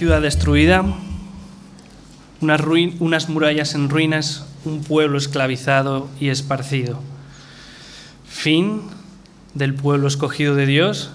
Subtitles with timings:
[0.00, 0.82] ciudad destruida,
[2.40, 2.62] unas,
[3.00, 7.02] unas murallas en ruinas, un pueblo esclavizado y esparcido.
[8.26, 8.80] Fin
[9.52, 11.10] del pueblo escogido de Dios.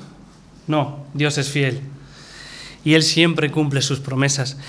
[0.67, 1.81] No, Dios es fiel.
[2.83, 4.59] Y Él siempre cumple sus promesas.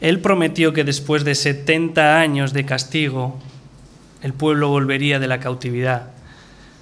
[0.00, 3.40] Él prometió que después de 70 años de castigo,
[4.22, 6.12] el pueblo volvería de la cautividad.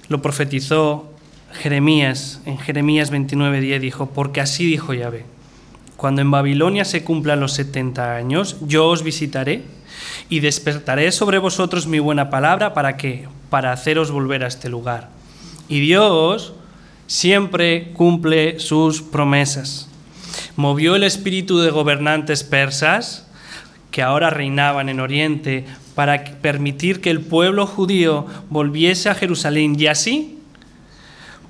[0.09, 1.11] Lo profetizó
[1.53, 5.25] Jeremías, en Jeremías 29:10 dijo, porque así dijo Yahvé,
[5.97, 9.63] cuando en Babilonia se cumplan los 70 años, yo os visitaré
[10.29, 15.09] y despertaré sobre vosotros mi buena palabra para que para haceros volver a este lugar.
[15.67, 16.53] Y Dios
[17.07, 19.89] siempre cumple sus promesas.
[20.55, 23.27] Movió el espíritu de gobernantes persas
[23.89, 29.87] que ahora reinaban en Oriente para permitir que el pueblo judío volviese a Jerusalén y
[29.87, 30.37] así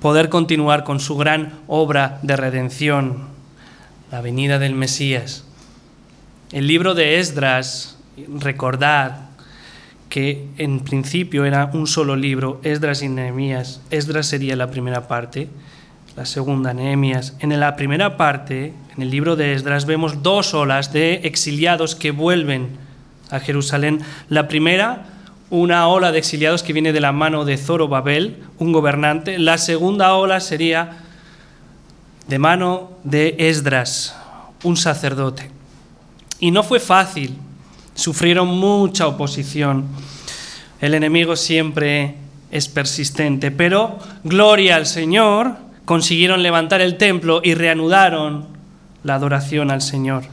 [0.00, 3.37] poder continuar con su gran obra de redención,
[4.10, 5.44] la venida del Mesías.
[6.52, 7.98] El libro de Esdras,
[8.40, 9.28] recordad
[10.08, 13.82] que en principio era un solo libro, Esdras y Nehemías.
[13.90, 15.48] Esdras sería la primera parte,
[16.16, 17.36] la segunda Nehemías.
[17.40, 22.10] En la primera parte, en el libro de Esdras, vemos dos olas de exiliados que
[22.10, 22.68] vuelven
[23.30, 24.00] a Jerusalén.
[24.30, 25.04] La primera,
[25.50, 29.38] una ola de exiliados que viene de la mano de Zorobabel, un gobernante.
[29.38, 31.04] La segunda ola sería
[32.28, 34.14] de mano de Esdras,
[34.62, 35.50] un sacerdote.
[36.38, 37.36] Y no fue fácil,
[37.94, 39.86] sufrieron mucha oposición.
[40.80, 42.14] El enemigo siempre
[42.50, 48.46] es persistente, pero gloria al Señor, consiguieron levantar el templo y reanudaron
[49.02, 50.24] la adoración al Señor.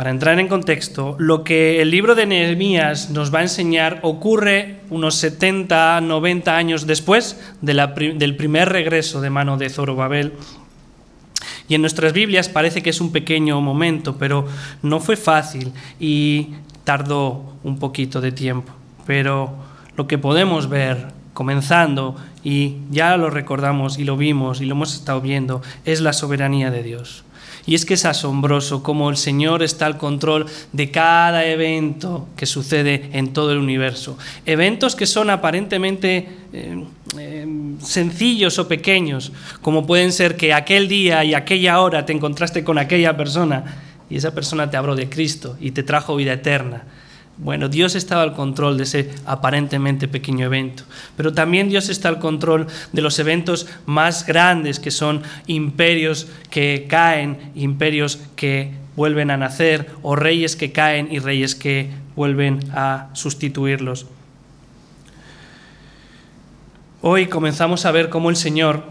[0.00, 4.80] Para entrar en contexto, lo que el libro de Nehemías nos va a enseñar ocurre
[4.88, 10.32] unos 70, 90 años después del primer regreso de mano de Zorobabel.
[11.68, 14.46] Y en nuestras Biblias parece que es un pequeño momento, pero
[14.80, 18.72] no fue fácil y tardó un poquito de tiempo.
[19.06, 19.52] Pero
[19.96, 24.94] lo que podemos ver comenzando, y ya lo recordamos y lo vimos y lo hemos
[24.94, 27.22] estado viendo, es la soberanía de Dios.
[27.66, 32.46] Y es que es asombroso cómo el Señor está al control de cada evento que
[32.46, 34.16] sucede en todo el universo.
[34.46, 36.84] Eventos que son aparentemente eh,
[37.18, 37.46] eh,
[37.82, 39.32] sencillos o pequeños,
[39.62, 44.16] como pueden ser que aquel día y aquella hora te encontraste con aquella persona y
[44.16, 46.84] esa persona te habló de Cristo y te trajo vida eterna
[47.42, 50.82] bueno, Dios estaba al control de ese aparentemente pequeño evento,
[51.16, 56.86] pero también Dios está al control de los eventos más grandes que son imperios que
[56.88, 63.08] caen, imperios que vuelven a nacer, o reyes que caen y reyes que vuelven a
[63.14, 64.06] sustituirlos.
[67.00, 68.84] Hoy comenzamos a ver cómo el Señor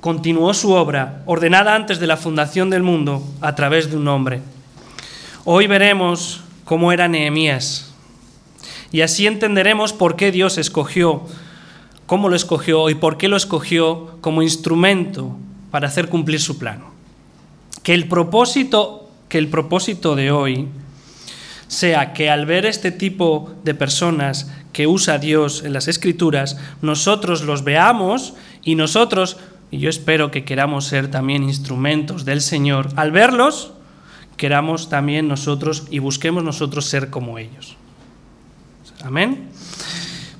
[0.00, 4.40] continuó su obra, ordenada antes de la fundación del mundo, a través de un hombre.
[5.44, 7.90] Hoy veremos cómo era Nehemías.
[8.92, 11.24] Y así entenderemos por qué Dios escogió,
[12.06, 15.36] cómo lo escogió y por qué lo escogió como instrumento
[15.72, 16.84] para hacer cumplir su plan.
[17.82, 20.68] Que el propósito, que el propósito de hoy
[21.66, 27.42] sea que al ver este tipo de personas que usa Dios en las escrituras, nosotros
[27.42, 29.38] los veamos y nosotros,
[29.72, 33.72] y yo espero que queramos ser también instrumentos del Señor, al verlos,
[34.40, 37.76] queramos también nosotros y busquemos nosotros ser como ellos.
[39.04, 39.50] Amén.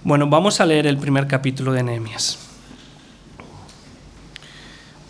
[0.05, 2.39] Bueno, vamos a leer el primer capítulo de Nehemías.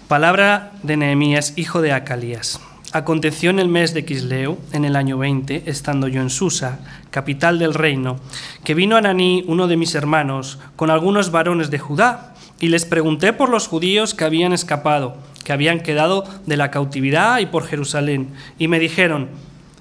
[0.08, 2.58] Palabra de Nehemías, hijo de Acalías.
[2.90, 6.80] Aconteció en el mes de Quisleu, en el año 20, estando yo en Susa,
[7.12, 8.18] capital del reino,
[8.64, 13.32] que vino Ananí, uno de mis hermanos, con algunos varones de Judá, y les pregunté
[13.32, 15.16] por los judíos que habían escapado
[15.50, 18.28] que habían quedado de la cautividad y por Jerusalén.
[18.56, 19.30] Y me dijeron,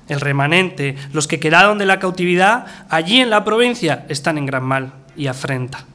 [0.07, 4.63] el remanente, los que quedaron de la cautividad allí en la provincia, están en gran
[4.63, 5.85] mal y afrenta.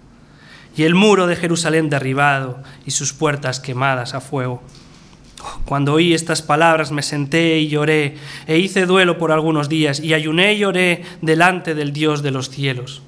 [0.76, 4.62] Y el muro de Jerusalén derribado y sus puertas quemadas a fuego.
[5.64, 8.16] Cuando oí estas palabras me senté y lloré,
[8.46, 12.48] e hice duelo por algunos días, y ayuné y lloré delante del Dios de los
[12.48, 13.02] cielos.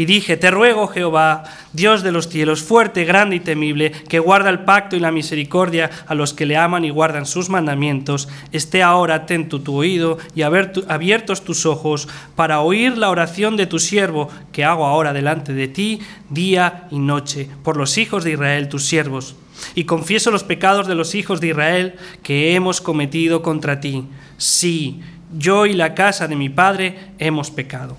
[0.00, 1.44] Y dije, te ruego, Jehová,
[1.74, 5.90] Dios de los cielos, fuerte, grande y temible, que guarda el pacto y la misericordia
[6.06, 10.40] a los que le aman y guardan sus mandamientos, esté ahora atento tu oído y
[10.40, 15.68] abiertos tus ojos para oír la oración de tu siervo que hago ahora delante de
[15.68, 16.00] ti
[16.30, 19.36] día y noche, por los hijos de Israel, tus siervos.
[19.74, 24.06] Y confieso los pecados de los hijos de Israel que hemos cometido contra ti.
[24.38, 25.02] Sí,
[25.36, 27.98] yo y la casa de mi padre hemos pecado.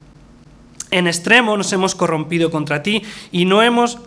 [0.92, 3.02] En extremo nos hemos corrompido contra ti
[3.32, 4.00] y no hemos,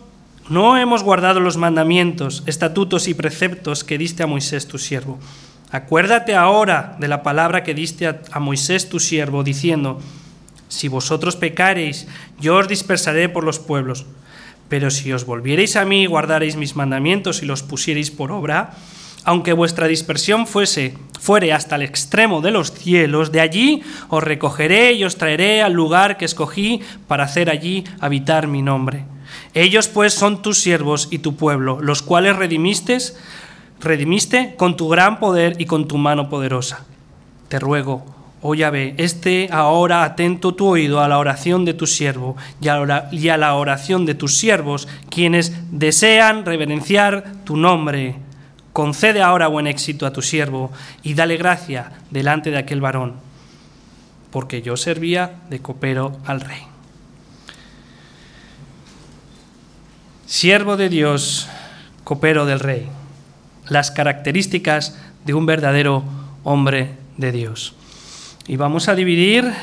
[0.49, 5.19] no hemos guardado los mandamientos, estatutos y preceptos que diste a Moisés tu siervo.
[5.71, 9.99] Acuérdate ahora de la palabra que diste a, Moisés tu siervo, diciendo,
[10.69, 12.07] si vosotros pecareis,
[12.39, 14.05] yo os dispersaré por los pueblos.
[14.69, 18.73] Pero si os volviereis a mí y guardareis mis mandamientos y los pusiereis por obra,
[19.25, 24.93] aunque vuestra dispersión fuese fuere hasta el extremo de los cielos, de allí os recogeré
[24.93, 29.05] y os traeré al lugar que escogí para hacer allí habitar mi nombre.
[29.55, 32.99] Ellos pues son tus siervos y tu pueblo, los cuales redimiste,
[33.81, 36.85] redimiste con tu gran poder y con tu mano poderosa.
[37.47, 38.05] Te ruego,
[38.43, 43.37] oh Yahvé, esté ahora atento tu oído a la oración de tu siervo y a
[43.37, 48.17] la oración de tus siervos, quienes desean reverenciar tu nombre
[48.75, 50.69] concede ahora buen éxito a tu siervo
[51.01, 53.13] y dale gracia delante de aquel varón,
[54.31, 56.59] porque yo servía de copero al rey.
[60.25, 61.47] Siervo de Dios,
[62.03, 62.89] copero del rey,
[63.69, 66.03] las características de un verdadero
[66.43, 67.75] hombre de Dios.
[68.45, 69.53] Y vamos a dividir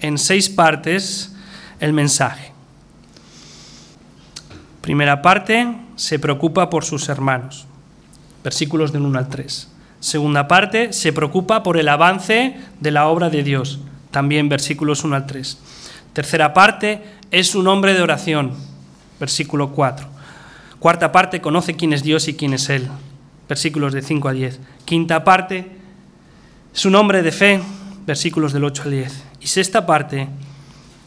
[0.00, 1.34] en seis partes
[1.80, 2.52] el mensaje.
[4.82, 7.67] Primera parte, se preocupa por sus hermanos
[8.42, 9.68] versículos del 1 al 3.
[10.00, 13.80] Segunda parte, se preocupa por el avance de la obra de Dios,
[14.10, 15.58] también versículos 1 al 3.
[16.12, 18.52] Tercera parte, es un hombre de oración,
[19.18, 20.06] versículo 4.
[20.78, 22.88] Cuarta parte, conoce quién es Dios y quién es Él,
[23.48, 24.60] versículos de 5 a 10.
[24.84, 25.72] Quinta parte,
[26.74, 27.60] es un hombre de fe,
[28.06, 29.24] versículos del 8 al 10.
[29.40, 30.28] Y sexta parte,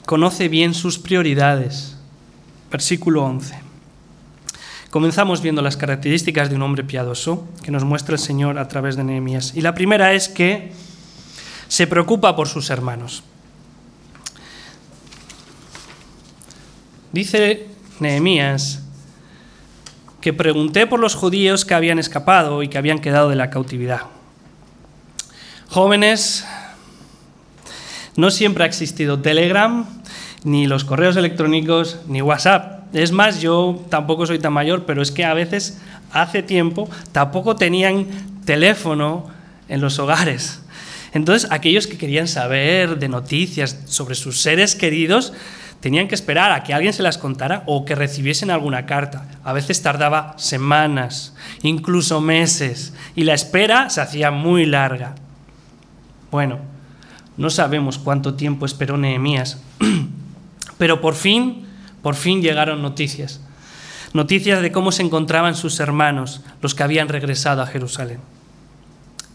[0.06, 1.98] conoce bien sus prioridades,
[2.70, 3.71] versículo 11.
[4.92, 8.98] Comenzamos viendo las características de un hombre piadoso que nos muestra el Señor a través
[8.98, 9.54] de Nehemías.
[9.56, 10.74] Y la primera es que
[11.70, 13.24] se preocupa por sus hermanos.
[17.14, 17.68] Dice
[18.02, 18.84] Nehemías
[20.20, 24.02] que pregunté por los judíos que habían escapado y que habían quedado de la cautividad.
[25.70, 26.46] Jóvenes,
[28.18, 29.86] no siempre ha existido Telegram,
[30.44, 32.81] ni los correos electrónicos, ni WhatsApp.
[32.94, 35.80] Es más, yo tampoco soy tan mayor, pero es que a veces,
[36.12, 38.08] hace tiempo, tampoco tenían
[38.46, 39.28] teléfono
[39.70, 40.62] en los hogares.
[41.14, 45.34] Entonces, aquellos que querían saber de noticias sobre sus seres queridos,
[45.82, 49.26] tenían que esperar a que alguien se las contara o que recibiesen alguna carta.
[49.44, 51.34] A veces tardaba semanas,
[51.64, 55.16] incluso meses, y la espera se hacía muy larga.
[56.30, 56.60] Bueno,
[57.36, 59.62] no sabemos cuánto tiempo esperó Nehemías,
[60.78, 61.66] pero por fin
[62.02, 63.42] por fin llegaron noticias.
[64.14, 68.20] Noticias de cómo se encontraban sus hermanos, los que habían regresado a Jerusalén.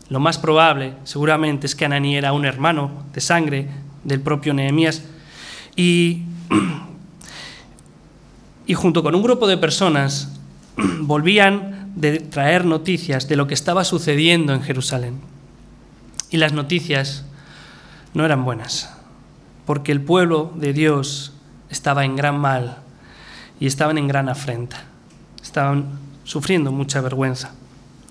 [0.09, 3.69] Lo más probable, seguramente, es que Ananí era un hermano de sangre
[4.05, 5.03] del propio Nehemías
[5.75, 6.23] y,
[8.75, 10.39] junto con un grupo de personas
[11.01, 15.19] volvían de traer noticias de lo que estaba sucediendo en Jerusalén.
[16.31, 17.25] Y las noticias
[18.15, 18.95] no eran buenas,
[19.65, 21.33] porque el pueblo de Dios
[21.71, 22.79] estaba en gran mal
[23.61, 24.85] y estaban en gran afrenta.
[25.43, 27.53] Estaban sufriendo mucha vergüenza.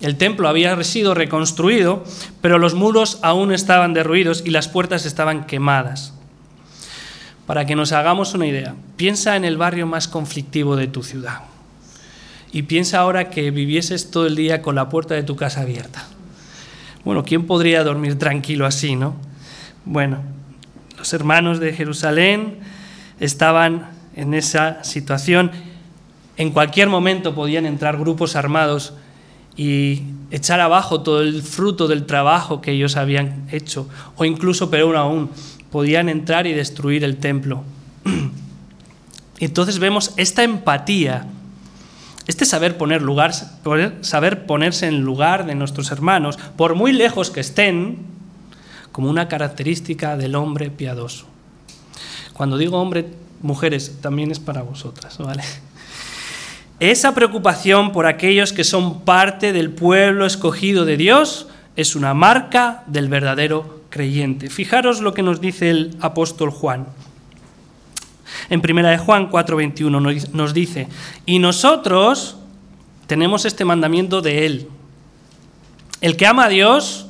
[0.01, 2.03] El templo había sido reconstruido,
[2.41, 6.13] pero los muros aún estaban derruidos y las puertas estaban quemadas.
[7.45, 11.43] Para que nos hagamos una idea, piensa en el barrio más conflictivo de tu ciudad
[12.51, 16.07] y piensa ahora que vivieses todo el día con la puerta de tu casa abierta.
[17.03, 19.15] Bueno, ¿quién podría dormir tranquilo así, no?
[19.83, 20.19] Bueno,
[20.97, 22.59] los hermanos de Jerusalén
[23.19, 25.51] estaban en esa situación.
[26.37, 28.93] En cualquier momento podían entrar grupos armados
[29.55, 34.95] y echar abajo todo el fruto del trabajo que ellos habían hecho, o incluso, peor
[34.97, 35.29] aún,
[35.71, 37.63] podían entrar y destruir el templo.
[39.39, 41.27] Entonces vemos esta empatía,
[42.27, 43.33] este saber poner lugar,
[44.01, 47.97] saber ponerse en lugar de nuestros hermanos, por muy lejos que estén,
[48.91, 51.27] como una característica del hombre piadoso.
[52.35, 53.05] Cuando digo hombre,
[53.41, 55.41] mujeres, también es para vosotras, ¿vale?
[56.81, 62.83] Esa preocupación por aquellos que son parte del pueblo escogido de Dios es una marca
[62.87, 64.49] del verdadero creyente.
[64.49, 66.87] Fijaros lo que nos dice el apóstol Juan.
[68.49, 70.01] En primera de Juan 4:21
[70.33, 70.89] nos dice,
[71.25, 72.35] "Y nosotros
[73.07, 74.69] tenemos este mandamiento de él.
[76.01, 77.07] El que ama a Dios,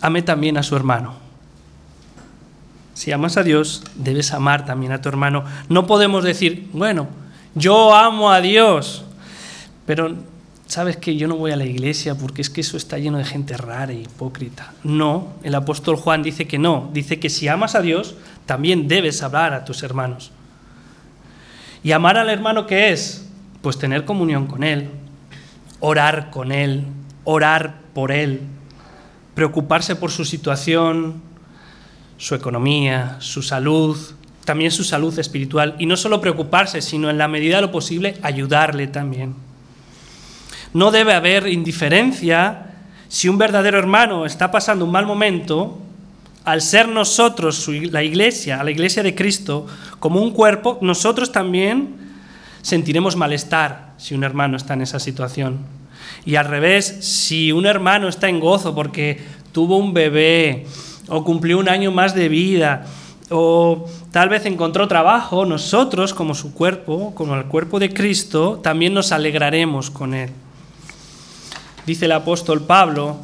[0.00, 1.23] ame también a su hermano."
[2.94, 5.44] Si amas a Dios, debes amar también a tu hermano.
[5.68, 7.08] No podemos decir, bueno,
[7.54, 9.04] yo amo a Dios,
[9.84, 10.14] pero
[10.66, 13.24] sabes que yo no voy a la iglesia porque es que eso está lleno de
[13.24, 14.72] gente rara e hipócrita.
[14.82, 18.14] No, el apóstol Juan dice que no, dice que si amas a Dios,
[18.46, 20.32] también debes hablar a tus hermanos.
[21.82, 23.28] ¿Y amar al hermano qué es?
[23.60, 24.88] Pues tener comunión con él,
[25.80, 26.84] orar con él,
[27.24, 28.40] orar por él,
[29.34, 31.22] preocuparse por su situación,
[32.16, 33.98] su economía, su salud,
[34.44, 35.74] también su salud espiritual.
[35.78, 39.34] Y no solo preocuparse, sino en la medida de lo posible ayudarle también.
[40.72, 42.74] No debe haber indiferencia
[43.08, 45.78] si un verdadero hermano está pasando un mal momento,
[46.44, 49.66] al ser nosotros la iglesia, la iglesia de Cristo,
[50.00, 51.94] como un cuerpo, nosotros también
[52.60, 55.60] sentiremos malestar si un hermano está en esa situación.
[56.26, 59.20] Y al revés, si un hermano está en gozo porque
[59.52, 60.66] tuvo un bebé
[61.08, 62.86] o cumplió un año más de vida
[63.30, 68.94] o tal vez encontró trabajo, nosotros como su cuerpo, como el cuerpo de Cristo, también
[68.94, 70.30] nos alegraremos con él.
[71.86, 73.18] Dice el apóstol Pablo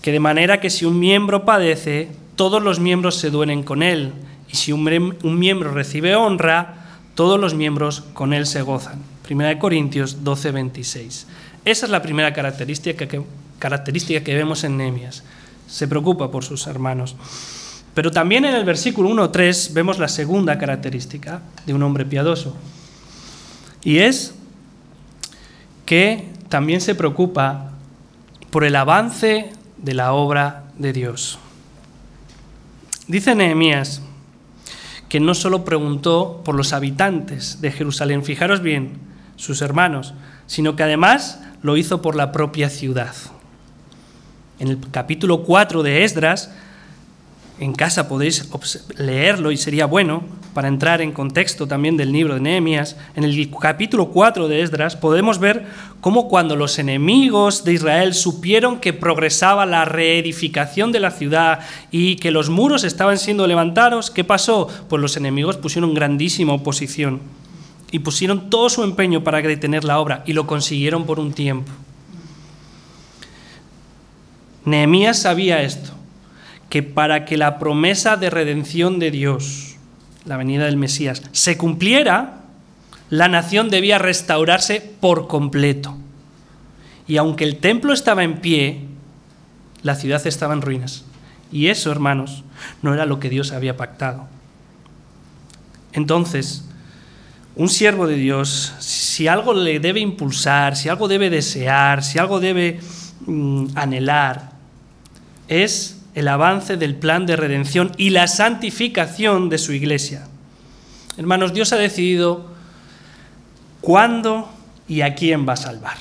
[0.00, 4.12] que de manera que si un miembro padece, todos los miembros se duelen con él,
[4.50, 6.74] y si un, miembro recibe honra,
[7.14, 9.00] todos los miembros con él se gozan.
[9.22, 11.26] Primera de Corintios 12, 26.
[11.64, 13.22] Esa es la primera característica que,
[13.58, 15.22] característica que vemos en Nehemías.
[15.72, 17.16] Se preocupa por sus hermanos.
[17.94, 22.54] Pero también en el versículo 1.3 vemos la segunda característica de un hombre piadoso.
[23.82, 24.34] Y es
[25.86, 27.70] que también se preocupa
[28.50, 31.38] por el avance de la obra de Dios.
[33.08, 34.02] Dice Nehemías
[35.08, 38.98] que no solo preguntó por los habitantes de Jerusalén, fijaros bien,
[39.36, 40.12] sus hermanos,
[40.46, 43.14] sino que además lo hizo por la propia ciudad.
[44.62, 46.52] En el capítulo 4 de Esdras
[47.58, 48.48] en casa podéis
[48.96, 50.22] leerlo y sería bueno
[50.54, 52.96] para entrar en contexto también del libro de Nehemías.
[53.16, 55.66] En el capítulo 4 de Esdras podemos ver
[56.00, 61.58] cómo cuando los enemigos de Israel supieron que progresaba la reedificación de la ciudad
[61.90, 64.68] y que los muros estaban siendo levantados, ¿qué pasó?
[64.88, 67.18] Pues los enemigos pusieron grandísima oposición
[67.90, 71.72] y pusieron todo su empeño para detener la obra y lo consiguieron por un tiempo.
[74.64, 75.92] Nehemías sabía esto
[76.72, 79.76] que para que la promesa de redención de Dios,
[80.24, 82.44] la venida del Mesías, se cumpliera,
[83.10, 85.98] la nación debía restaurarse por completo.
[87.06, 88.86] Y aunque el templo estaba en pie,
[89.82, 91.04] la ciudad estaba en ruinas.
[91.52, 92.42] Y eso, hermanos,
[92.80, 94.26] no era lo que Dios había pactado.
[95.92, 96.64] Entonces,
[97.54, 102.40] un siervo de Dios, si algo le debe impulsar, si algo debe desear, si algo
[102.40, 102.80] debe
[103.26, 104.51] mm, anhelar,
[105.48, 110.28] es el avance del plan de redención y la santificación de su iglesia.
[111.16, 112.46] Hermanos, Dios ha decidido
[113.80, 114.48] cuándo
[114.88, 115.96] y a quién va a salvar.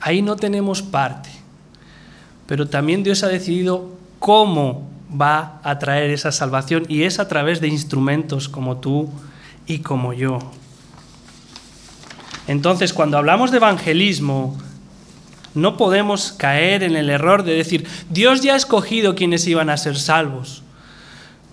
[0.00, 1.30] Ahí no tenemos parte.
[2.46, 7.60] Pero también Dios ha decidido cómo va a traer esa salvación y es a través
[7.60, 9.08] de instrumentos como tú
[9.66, 10.38] y como yo.
[12.46, 14.58] Entonces, cuando hablamos de evangelismo,
[15.54, 19.76] no podemos caer en el error de decir, Dios ya ha escogido quienes iban a
[19.76, 20.62] ser salvos.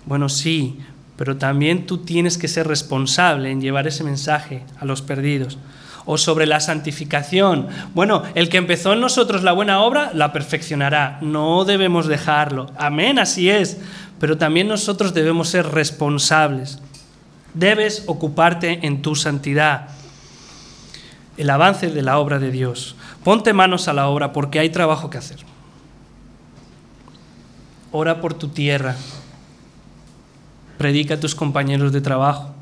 [0.06, 0.78] Bueno, sí,
[1.16, 5.58] pero también tú tienes que ser responsable en llevar ese mensaje a los perdidos.
[6.04, 7.68] O sobre la santificación.
[7.94, 11.18] Bueno, el que empezó en nosotros la buena obra, la perfeccionará.
[11.20, 12.72] No debemos dejarlo.
[12.76, 13.78] Amén, así es.
[14.18, 16.80] Pero también nosotros debemos ser responsables.
[17.54, 19.90] Debes ocuparte en tu santidad.
[21.36, 22.96] El avance de la obra de Dios.
[23.24, 25.38] Ponte manos a la obra porque hay trabajo que hacer.
[27.92, 28.96] Ora por tu tierra.
[30.78, 32.52] Predica a tus compañeros de trabajo.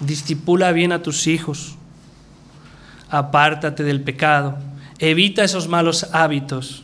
[0.00, 1.76] Discipula bien a tus hijos.
[3.08, 4.58] Apártate del pecado.
[4.98, 6.82] Evita esos malos hábitos.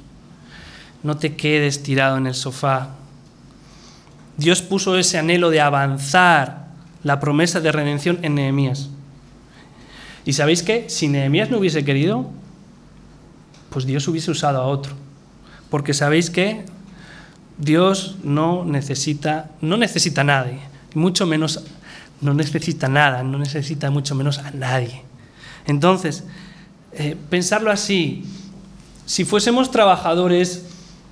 [1.02, 2.90] No te quedes tirado en el sofá.
[4.36, 6.68] Dios puso ese anhelo de avanzar
[7.02, 8.88] la promesa de redención en Nehemías.
[10.28, 10.84] ¿Y sabéis qué?
[10.90, 12.28] Si Nehemías no hubiese querido,
[13.70, 14.92] pues Dios hubiese usado a otro.
[15.70, 16.66] Porque sabéis que
[17.56, 20.58] Dios no necesita, no necesita a nadie,
[20.92, 21.64] mucho menos
[22.20, 25.00] no necesita nada, no necesita mucho menos a nadie.
[25.64, 26.24] Entonces,
[26.92, 28.24] eh, pensarlo así,
[29.06, 30.66] si fuésemos trabajadores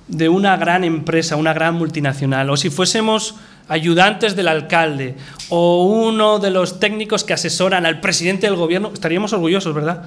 [0.07, 3.35] de una gran empresa, una gran multinacional, o si fuésemos
[3.67, 5.17] ayudantes del alcalde
[5.49, 10.03] o uno de los técnicos que asesoran al presidente del gobierno, estaríamos orgullosos, ¿verdad?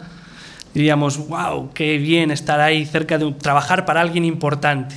[0.75, 4.95] diríamos, wow, qué bien estar ahí cerca de trabajar para alguien importante.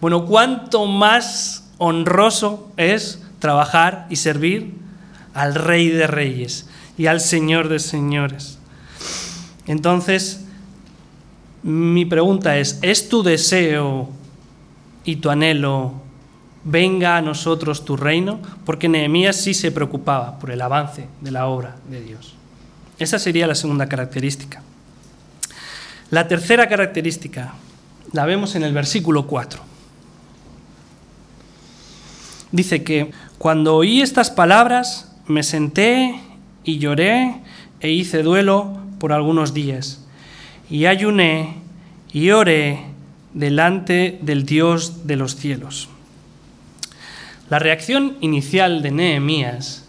[0.00, 4.74] Bueno, cuánto más honroso es trabajar y servir
[5.32, 6.68] al Rey de Reyes
[6.98, 8.58] y al Señor de Señores.
[9.66, 10.44] Entonces,
[11.62, 14.10] mi pregunta es, ¿es tu deseo
[15.04, 15.94] y tu anhelo
[16.64, 18.40] venga a nosotros tu reino?
[18.64, 22.34] Porque Nehemías sí se preocupaba por el avance de la obra de Dios.
[22.98, 24.62] Esa sería la segunda característica.
[26.10, 27.54] La tercera característica
[28.12, 29.60] la vemos en el versículo 4.
[32.52, 36.20] Dice que cuando oí estas palabras me senté
[36.62, 37.42] y lloré
[37.80, 40.04] e hice duelo por algunos días.
[40.70, 41.56] Y ayuné
[42.12, 42.93] y oré
[43.34, 45.88] delante del Dios de los cielos.
[47.50, 49.84] La reacción inicial de Nehemías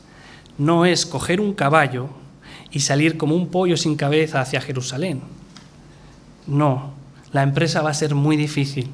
[0.57, 2.09] no es coger un caballo
[2.71, 5.21] y salir como un pollo sin cabeza hacia Jerusalén.
[6.47, 6.93] No,
[7.31, 8.89] la empresa va a ser muy difícil,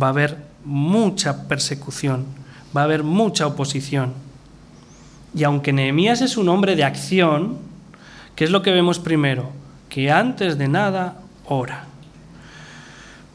[0.00, 2.26] va a haber mucha persecución,
[2.76, 4.12] va a haber mucha oposición.
[5.34, 7.58] Y aunque Nehemías es un hombre de acción,
[8.34, 9.50] ¿qué es lo que vemos primero?
[9.88, 11.89] Que antes de nada ora.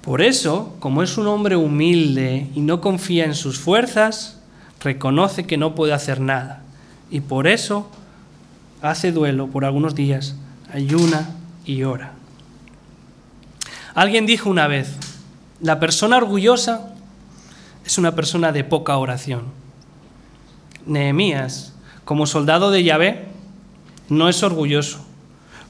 [0.05, 4.39] Por eso, como es un hombre humilde y no confía en sus fuerzas,
[4.79, 6.61] reconoce que no puede hacer nada.
[7.09, 7.89] Y por eso
[8.83, 10.35] hace duelo por algunos días,
[10.71, 11.31] ayuna
[11.65, 12.13] y ora.
[13.95, 14.95] Alguien dijo una vez,
[15.59, 16.93] la persona orgullosa
[17.83, 19.45] es una persona de poca oración.
[20.85, 23.25] Nehemías, como soldado de Yahvé,
[24.09, 25.03] no es orgulloso.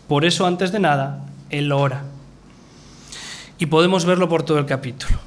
[0.09, 2.03] Por eso, antes de nada, él ora.
[3.57, 5.17] Y podemos verlo por todo el capítulo.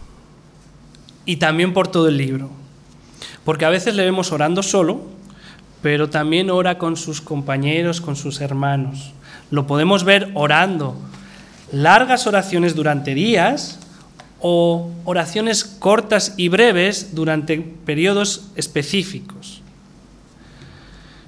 [1.25, 2.51] Y también por todo el libro.
[3.45, 5.01] Porque a veces le vemos orando solo,
[5.83, 9.13] pero también ora con sus compañeros, con sus hermanos.
[9.51, 10.97] Lo podemos ver orando
[11.73, 13.79] largas oraciones durante días
[14.41, 19.63] o oraciones cortas y breves durante periodos específicos.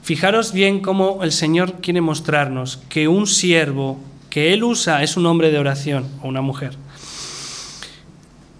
[0.03, 5.27] Fijaros bien cómo el Señor quiere mostrarnos que un siervo que Él usa es un
[5.27, 6.77] hombre de oración o una mujer.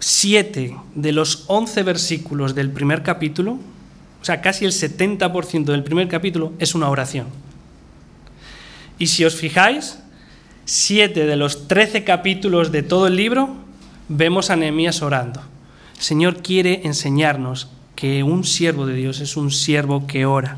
[0.03, 3.59] Siete de los once versículos del primer capítulo,
[4.19, 7.27] o sea, casi el 70% del primer capítulo es una oración.
[8.97, 9.99] Y si os fijáis,
[10.65, 13.55] siete de los trece capítulos de todo el libro
[14.07, 15.43] vemos a Nehemías orando.
[15.95, 20.57] El Señor quiere enseñarnos que un siervo de Dios es un siervo que ora.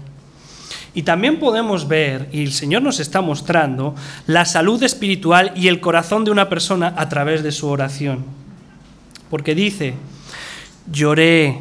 [0.94, 3.94] Y también podemos ver, y el Señor nos está mostrando,
[4.26, 8.43] la salud espiritual y el corazón de una persona a través de su oración.
[9.34, 9.96] Porque dice,
[10.92, 11.60] lloré,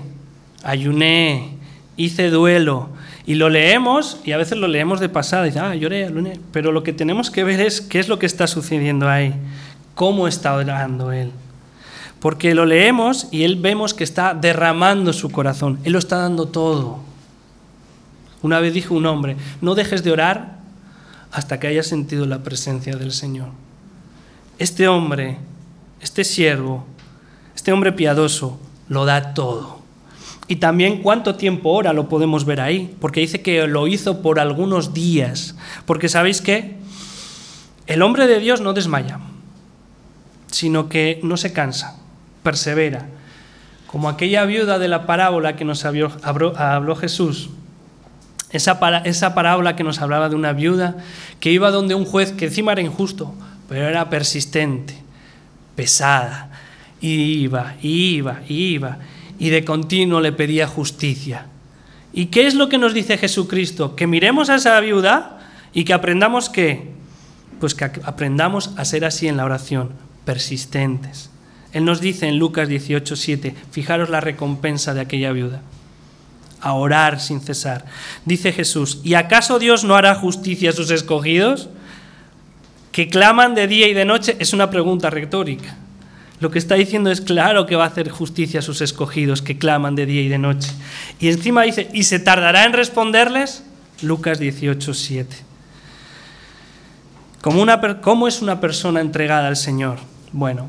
[0.62, 1.56] ayuné,
[1.96, 2.90] hice duelo,
[3.24, 6.38] y lo leemos y a veces lo leemos de pasada y dice, ah, lloré, lloré.
[6.52, 9.32] Pero lo que tenemos que ver es qué es lo que está sucediendo ahí,
[9.94, 11.32] cómo está orando él.
[12.20, 16.48] Porque lo leemos y él vemos que está derramando su corazón, él lo está dando
[16.48, 16.98] todo.
[18.42, 20.58] Una vez dijo un hombre, no dejes de orar
[21.30, 23.48] hasta que hayas sentido la presencia del Señor.
[24.58, 25.38] Este hombre,
[26.02, 26.84] este siervo,
[27.54, 29.82] este hombre piadoso, lo da todo.
[30.48, 34.38] Y también cuánto tiempo ora lo podemos ver ahí, porque dice que lo hizo por
[34.38, 35.56] algunos días.
[35.86, 36.76] Porque sabéis que
[37.86, 39.20] el hombre de Dios no desmaya,
[40.48, 41.96] sino que no se cansa,
[42.42, 43.06] persevera.
[43.86, 47.50] Como aquella viuda de la parábola que nos habló, Jesús,
[48.50, 50.96] esa, esa parábola que nos hablaba de una viuda
[51.40, 53.34] que iba donde un juez que encima era injusto,
[53.68, 54.96] pero era persistente,
[55.76, 56.50] pesada,
[57.02, 58.98] iba, iba, iba
[59.38, 61.46] y de continuo le pedía justicia.
[62.12, 63.96] ¿Y qué es lo que nos dice Jesucristo?
[63.96, 65.40] Que miremos a esa viuda
[65.72, 66.92] y que aprendamos qué?
[67.58, 69.90] Pues que aprendamos a ser así en la oración,
[70.24, 71.30] persistentes.
[71.72, 75.62] Él nos dice en Lucas 18, 7, fijaros la recompensa de aquella viuda,
[76.60, 77.86] a orar sin cesar.
[78.26, 81.70] Dice Jesús, ¿y acaso Dios no hará justicia a sus escogidos?
[82.92, 85.78] Que claman de día y de noche es una pregunta retórica.
[86.42, 89.58] Lo que está diciendo es claro que va a hacer justicia a sus escogidos que
[89.58, 90.72] claman de día y de noche.
[91.20, 93.62] Y encima dice, ¿y se tardará en responderles?
[94.02, 95.36] Lucas 18, 7.
[97.42, 99.98] ¿Cómo es una persona entregada al Señor?
[100.32, 100.68] Bueno,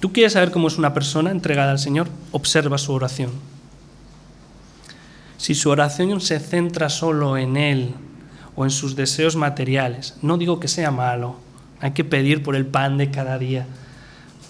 [0.00, 2.08] ¿tú quieres saber cómo es una persona entregada al Señor?
[2.32, 3.30] Observa su oración.
[5.36, 7.94] Si su oración se centra solo en Él
[8.56, 11.36] o en sus deseos materiales, no digo que sea malo,
[11.78, 13.68] hay que pedir por el pan de cada día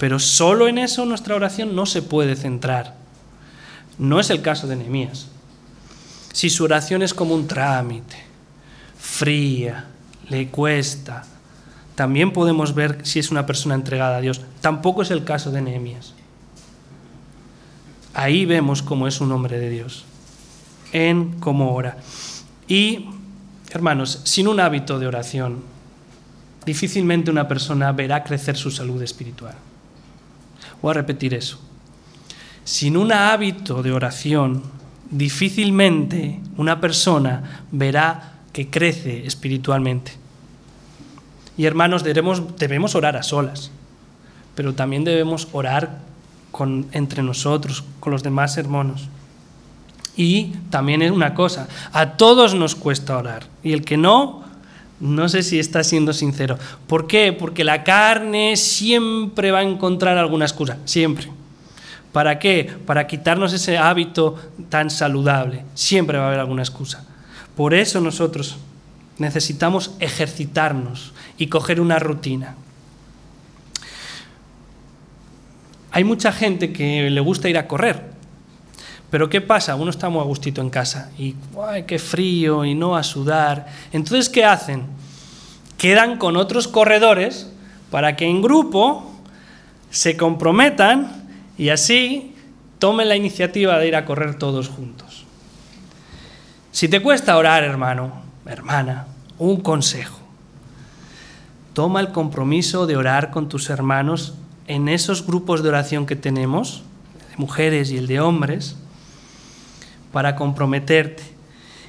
[0.03, 2.93] pero solo en eso nuestra oración no se puede centrar.
[3.97, 5.27] No es el caso de Nehemías.
[6.33, 8.17] Si su oración es como un trámite,
[8.99, 9.85] fría,
[10.27, 11.23] le cuesta,
[11.95, 14.41] también podemos ver si es una persona entregada a Dios.
[14.59, 16.13] Tampoco es el caso de Nehemías.
[18.13, 20.03] Ahí vemos cómo es un hombre de Dios,
[20.91, 21.95] en cómo ora.
[22.67, 23.07] Y,
[23.69, 25.63] hermanos, sin un hábito de oración,
[26.65, 29.55] difícilmente una persona verá crecer su salud espiritual.
[30.83, 31.57] Voy a repetir eso.
[32.65, 34.61] Sin un hábito de oración,
[35.09, 40.11] difícilmente una persona verá que crece espiritualmente.
[41.55, 43.71] Y hermanos, debemos, debemos orar a solas,
[44.55, 45.99] pero también debemos orar
[46.51, 49.07] con, entre nosotros, con los demás hermanos.
[50.17, 53.45] Y también es una cosa, a todos nos cuesta orar.
[53.63, 54.42] Y el que no,
[55.03, 56.57] no sé si está siendo sincero.
[56.87, 57.33] ¿Por qué?
[57.33, 61.27] Porque la carne siempre va a encontrar alguna excusa, siempre.
[62.13, 62.71] ¿Para qué?
[62.85, 64.39] Para quitarnos ese hábito
[64.69, 65.65] tan saludable.
[65.73, 67.05] Siempre va a haber alguna excusa.
[67.57, 68.55] Por eso nosotros
[69.17, 72.55] necesitamos ejercitarnos y coger una rutina.
[75.91, 78.12] Hay mucha gente que le gusta ir a correr,
[79.13, 79.75] pero ¿qué pasa?
[79.75, 82.65] Uno está muy a gustito en casa y ¡ay, qué frío!
[82.65, 83.67] y no a sudar.
[83.91, 84.87] Entonces, ¿qué hacen?
[85.77, 87.47] Quedan con otros corredores
[87.91, 89.13] para que en grupo
[89.91, 91.27] se comprometan
[91.59, 92.33] y así
[92.79, 95.25] tomen la iniciativa de ir a correr todos juntos.
[96.71, 98.13] Si te cuesta orar, hermano,
[98.47, 99.05] hermana,
[99.37, 100.17] un consejo.
[101.73, 104.33] Toma el compromiso de orar con tus hermanos
[104.65, 106.81] en esos grupos de oración que tenemos,
[107.29, 108.77] de mujeres y el de hombres,
[110.13, 111.23] para comprometerte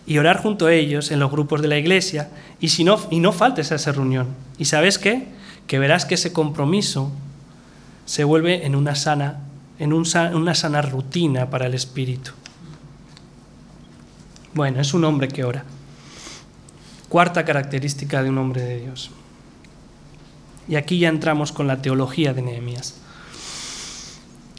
[0.06, 3.20] y orar junto a ellos en los grupos de la iglesia y, si no, y
[3.20, 4.26] no faltes a esa reunión.
[4.58, 5.28] ¿Y sabes qué?
[5.68, 7.12] Que verás que ese compromiso
[8.06, 9.40] se vuelve en una sana,
[9.78, 12.32] en una sana rutina para el espíritu.
[14.54, 15.64] Bueno, es un hombre que ora.
[17.08, 19.10] Cuarta característica de un hombre de Dios.
[20.66, 23.03] Y aquí ya entramos con la teología de Nehemías.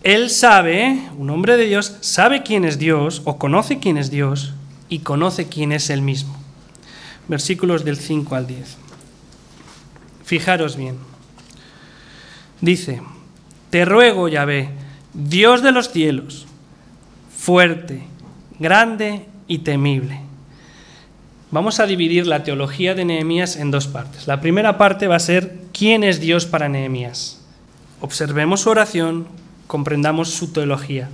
[0.05, 4.53] Él sabe, un hombre de Dios, sabe quién es Dios o conoce quién es Dios
[4.87, 6.37] y conoce quién es Él mismo.
[7.27, 8.77] Versículos del 5 al 10.
[10.23, 10.97] Fijaros bien.
[12.61, 13.01] Dice,
[13.71, 14.69] te ruego, Yahvé,
[15.15, 16.45] Dios de los cielos,
[17.35, 18.03] fuerte,
[18.59, 20.21] grande y temible.
[21.49, 24.27] Vamos a dividir la teología de Nehemías en dos partes.
[24.27, 27.41] La primera parte va a ser quién es Dios para Nehemías.
[28.01, 29.25] Observemos su oración,
[29.67, 31.09] comprendamos su teología.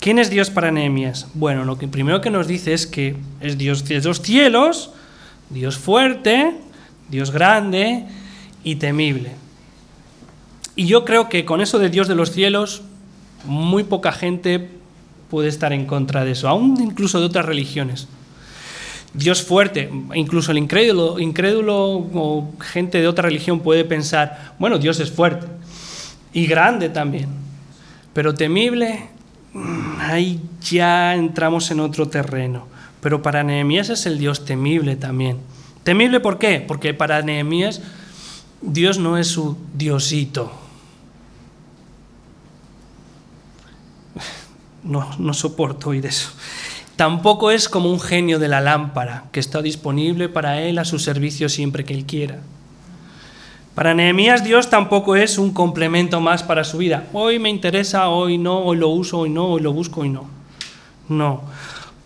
[0.00, 1.26] ¿Quién es Dios para Nehemías?
[1.34, 4.92] Bueno, lo que primero que nos dice es que es Dios de los cielos,
[5.50, 6.54] Dios fuerte,
[7.08, 8.04] Dios grande
[8.62, 9.32] y temible.
[10.76, 12.82] Y yo creo que con eso de Dios de los cielos,
[13.44, 14.68] muy poca gente
[15.30, 18.06] puede estar en contra de eso, aún incluso de otras religiones.
[19.14, 21.76] Dios fuerte, incluso el incrédulo, incrédulo
[22.14, 25.46] o gente de otra religión puede pensar, bueno, Dios es fuerte
[26.32, 27.47] y grande también.
[28.12, 29.08] Pero temible,
[30.00, 32.66] ahí ya entramos en otro terreno.
[33.00, 35.38] Pero para Nehemías es el Dios temible también.
[35.84, 36.60] ¿Temible por qué?
[36.60, 37.80] Porque para Nehemías
[38.60, 40.52] Dios no es su diosito.
[44.84, 46.30] No, no soporto oír eso.
[46.96, 50.98] Tampoco es como un genio de la lámpara que está disponible para él a su
[50.98, 52.40] servicio siempre que él quiera.
[53.78, 57.06] Para Nehemías Dios tampoco es un complemento más para su vida.
[57.12, 60.24] Hoy me interesa, hoy no, hoy lo uso, hoy no, hoy lo busco, hoy no.
[61.08, 61.42] No.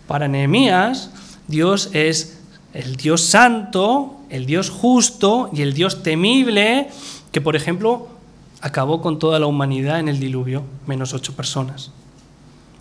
[0.05, 1.09] Para Nehemías
[1.47, 2.43] Dios es
[2.75, 6.89] el Dios santo, el Dios justo y el Dios temible
[7.31, 8.07] que, por ejemplo,
[8.61, 11.91] acabó con toda la humanidad en el diluvio, menos ocho personas.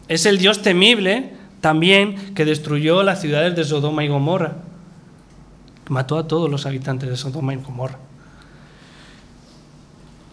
[0.07, 4.57] Es el Dios temible también que destruyó las ciudades de Sodoma y Gomorra.
[5.88, 7.96] Mató a todos los habitantes de Sodoma y Gomorra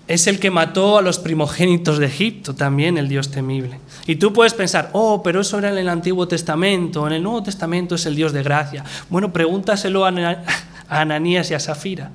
[0.10, 3.80] es el que mató a los primogénitos de Egipto, también el Dios temible.
[4.08, 7.44] Y tú puedes pensar, oh, pero eso era en el Antiguo Testamento, en el Nuevo
[7.44, 8.84] Testamento es el Dios de gracia.
[9.12, 10.12] Bueno, pregúntaselo a
[10.90, 12.10] Ananías y a Safira.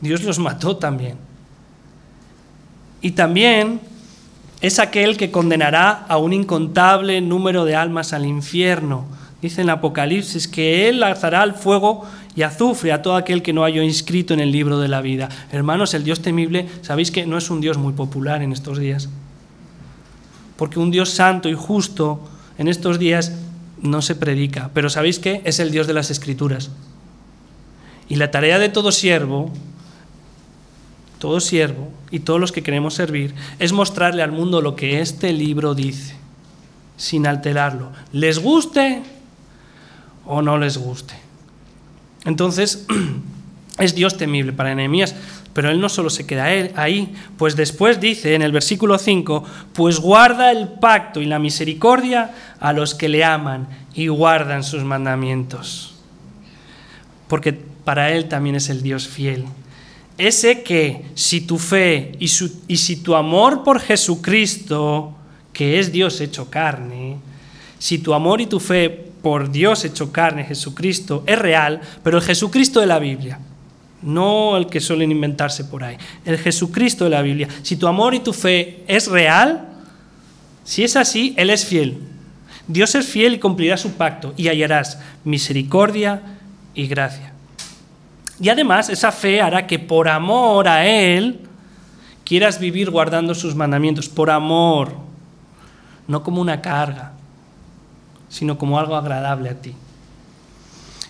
[0.00, 1.16] Dios los mató también.
[3.02, 3.80] Y también
[4.60, 9.04] es aquel que condenará a un incontable número de almas al infierno.
[9.42, 13.64] Dice en Apocalipsis que Él lanzará al fuego y azufre a todo aquel que no
[13.64, 15.28] haya inscrito en el libro de la vida.
[15.52, 19.08] Hermanos, el Dios temible, sabéis que no es un Dios muy popular en estos días.
[20.56, 22.20] Porque un Dios santo y justo
[22.58, 23.32] en estos días
[23.80, 24.70] no se predica.
[24.74, 26.70] Pero sabéis que es el Dios de las Escrituras.
[28.08, 29.50] Y la tarea de todo siervo,
[31.18, 35.32] todo siervo y todos los que queremos servir, es mostrarle al mundo lo que este
[35.32, 36.14] libro dice,
[36.96, 37.92] sin alterarlo.
[38.12, 39.02] Les guste
[40.26, 41.23] o no les guste.
[42.24, 42.86] Entonces,
[43.78, 45.14] es Dios temible para Nehemías,
[45.52, 50.00] pero él no solo se queda ahí, pues después dice en el versículo 5, pues
[50.00, 55.94] guarda el pacto y la misericordia a los que le aman y guardan sus mandamientos.
[57.28, 59.44] Porque para él también es el Dios fiel.
[60.18, 62.26] Ese que si tu fe y,
[62.68, 65.14] y si tu amor por Jesucristo,
[65.52, 67.16] que es Dios hecho carne,
[67.78, 72.22] si tu amor y tu fe por Dios hecho carne, Jesucristo, es real, pero el
[72.22, 73.40] Jesucristo de la Biblia,
[74.02, 77.48] no el que suelen inventarse por ahí, el Jesucristo de la Biblia.
[77.62, 79.66] Si tu amor y tu fe es real,
[80.62, 82.02] si es así, Él es fiel.
[82.68, 86.20] Dios es fiel y cumplirá su pacto y hallarás misericordia
[86.74, 87.32] y gracia.
[88.38, 91.40] Y además esa fe hará que por amor a Él
[92.26, 94.96] quieras vivir guardando sus mandamientos, por amor,
[96.06, 97.13] no como una carga,
[98.34, 99.74] sino como algo agradable a ti.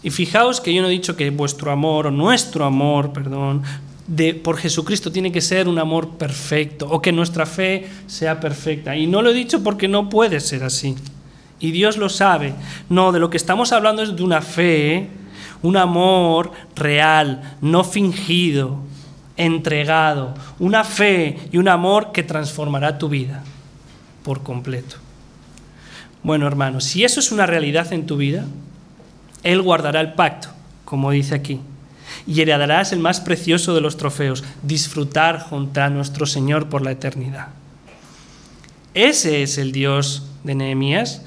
[0.02, 3.62] Y fijaos que yo no he dicho que vuestro amor, o nuestro amor, perdón,
[4.06, 8.94] de, por Jesucristo tiene que ser un amor perfecto, o que nuestra fe sea perfecta.
[8.94, 10.96] Y no lo he dicho porque no puede ser así.
[11.60, 12.52] Y Dios lo sabe.
[12.90, 15.08] No, de lo que estamos hablando es de una fe,
[15.62, 18.80] un amor real, no fingido,
[19.38, 23.42] entregado, una fe y un amor que transformará tu vida
[24.22, 24.96] por completo.
[26.24, 28.46] Bueno, hermanos, si eso es una realidad en tu vida,
[29.42, 30.48] Él guardará el pacto,
[30.86, 31.60] como dice aquí,
[32.26, 36.92] y heredarás el más precioso de los trofeos, disfrutar junto a nuestro Señor por la
[36.92, 37.48] eternidad.
[38.94, 41.22] Ese es el Dios de Nehemías,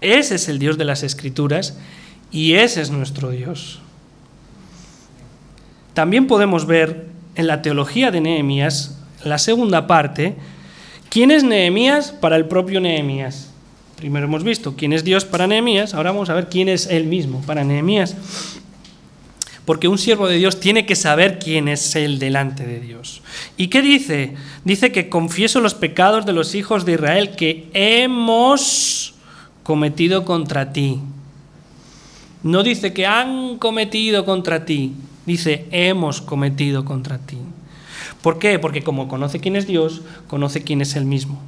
[0.00, 1.76] ese es el Dios de las Escrituras
[2.30, 3.80] y ese es nuestro Dios.
[5.94, 10.36] También podemos ver en la teología de Nehemías, la segunda parte,
[11.10, 13.47] quién es Nehemías para el propio Nehemías.
[13.98, 17.06] Primero hemos visto quién es Dios para Nehemías, ahora vamos a ver quién es Él
[17.06, 18.14] mismo para Nehemías.
[19.64, 23.22] Porque un siervo de Dios tiene que saber quién es Él delante de Dios.
[23.56, 24.34] ¿Y qué dice?
[24.64, 29.14] Dice que confieso los pecados de los hijos de Israel que hemos
[29.64, 31.00] cometido contra ti.
[32.44, 34.92] No dice que han cometido contra ti,
[35.26, 37.38] dice hemos cometido contra ti.
[38.22, 38.60] ¿Por qué?
[38.60, 41.42] Porque como conoce quién es Dios, conoce quién es Él mismo.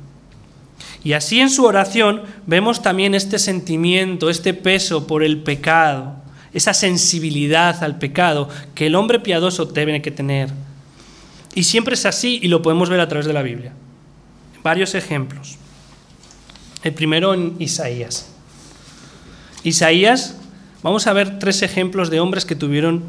[1.02, 6.16] Y así en su oración vemos también este sentimiento, este peso por el pecado,
[6.52, 10.50] esa sensibilidad al pecado que el hombre piadoso debe que tener.
[11.54, 13.72] Y siempre es así y lo podemos ver a través de la Biblia.
[14.62, 15.56] Varios ejemplos.
[16.82, 18.28] El primero en Isaías.
[19.62, 20.36] Isaías,
[20.82, 23.02] vamos a ver tres ejemplos de hombres que tuvieron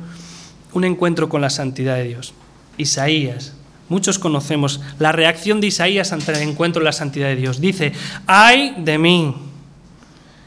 [0.74, 2.34] un encuentro con la santidad de Dios.
[2.78, 3.54] Isaías,
[3.92, 7.60] Muchos conocemos la reacción de Isaías ante el encuentro de la santidad de Dios.
[7.60, 7.92] Dice,
[8.26, 9.36] ay de mí,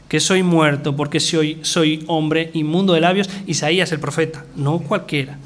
[0.09, 3.29] que soy muerto porque soy, soy hombre inmundo de labios.
[3.45, 5.37] Isaías el profeta, no cualquiera.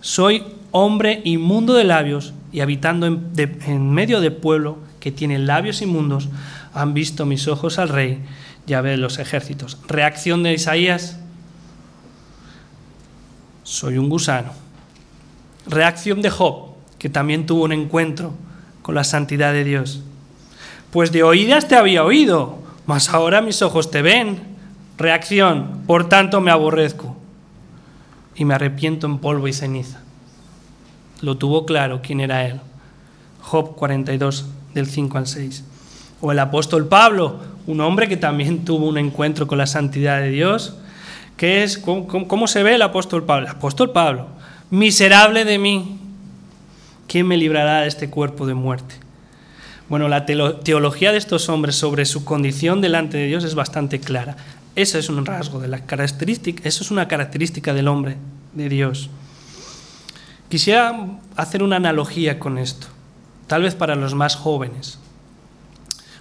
[0.00, 6.30] Soy hombre inmundo de labios y habitando en, medio de pueblo que tiene labios inmundos,
[6.72, 8.20] han visto mis ojos al rey,
[8.66, 9.76] ya ve los ejércitos.
[9.88, 11.18] Reacción de Isaías,
[13.62, 14.52] soy un gusano.
[15.66, 16.73] Reacción de Job,
[17.04, 18.32] que también tuvo un encuentro
[18.80, 20.00] con la santidad de Dios.
[20.90, 24.40] Pues de oídas te había oído, mas ahora mis ojos te ven.
[24.96, 27.14] Reacción, por tanto me aborrezco
[28.34, 30.00] y me arrepiento en polvo y ceniza.
[31.20, 32.62] Lo tuvo claro quién era él.
[33.42, 35.62] Job 42, del 5 al 6.
[36.22, 40.30] O el apóstol Pablo, un hombre que también tuvo un encuentro con la santidad de
[40.30, 40.78] Dios.
[41.36, 41.76] ¿Qué es?
[41.76, 43.46] ¿Cómo, cómo se ve el apóstol Pablo?
[43.46, 44.28] El apóstol Pablo,
[44.70, 45.98] miserable de mí,
[47.06, 48.96] ¿quién me librará de este cuerpo de muerte?
[49.88, 54.36] Bueno, la teología de estos hombres sobre su condición delante de Dios es bastante clara.
[54.76, 58.16] Eso es un rasgo de la característica, eso es una característica del hombre
[58.54, 59.10] de Dios.
[60.48, 62.86] Quisiera hacer una analogía con esto,
[63.46, 64.98] tal vez para los más jóvenes,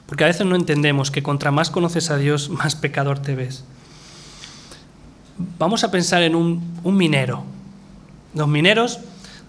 [0.05, 3.63] porque a veces no entendemos que contra más conoces a Dios, más pecador te ves.
[5.57, 7.43] Vamos a pensar en un, un minero.
[8.35, 8.99] Los mineros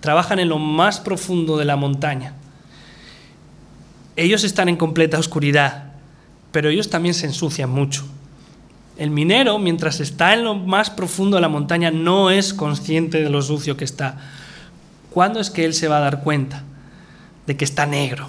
[0.05, 2.35] trabajan en lo más profundo de la montaña.
[4.17, 5.93] Ellos están en completa oscuridad,
[6.53, 8.05] pero ellos también se ensucian mucho.
[8.99, 13.31] El minero, mientras está en lo más profundo de la montaña, no es consciente de
[13.31, 14.19] lo sucio que está.
[15.09, 16.65] ¿Cuándo es que él se va a dar cuenta
[17.47, 18.29] de que está negro?